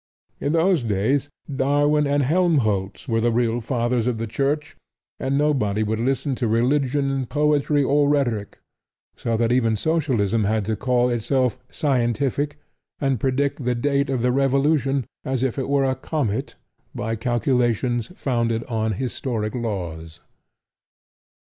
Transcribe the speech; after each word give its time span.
In 0.39 0.53
those 0.53 0.81
days 0.81 1.29
Darwin 1.55 2.07
and 2.07 2.23
Helmholtz 2.23 3.07
were 3.07 3.21
the 3.21 3.31
real 3.31 3.61
fathers 3.61 4.07
of 4.07 4.17
the 4.17 4.25
Church; 4.25 4.75
and 5.19 5.37
nobody 5.37 5.83
would 5.83 5.99
listen 5.99 6.33
to 6.37 6.47
religion, 6.47 7.27
poetry 7.27 7.83
or 7.83 8.09
rhetoric; 8.09 8.57
so 9.15 9.37
that 9.37 9.51
even 9.51 9.75
Socialism 9.75 10.45
had 10.45 10.65
to 10.65 10.75
call 10.75 11.09
itself 11.11 11.59
"scientific," 11.69 12.57
and 12.99 13.19
predict 13.19 13.63
the 13.63 13.75
date 13.75 14.09
of 14.09 14.23
the 14.23 14.31
revolution, 14.31 15.05
as 15.23 15.43
if 15.43 15.59
it 15.59 15.69
were 15.69 15.85
a 15.85 15.93
comet, 15.93 16.55
by 16.95 17.15
calculations 17.15 18.11
founded 18.15 18.63
on 18.63 18.93
"historic 18.93 19.53
laws." 19.53 20.19